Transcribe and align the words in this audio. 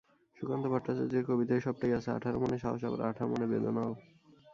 সুকান্ত 0.37 0.65
ভট্টাচার্যের 0.67 1.23
কবিতায় 1.23 1.61
সবটাই 1.61 1.93
আছে, 1.93 2.09
আঠারো 2.11 2.37
মানে 2.39 2.57
সাহস, 2.59 2.81
আবার 2.83 3.01
আঠারো 3.01 3.29
মানে 3.33 3.45
বেদনাও। 3.47 3.91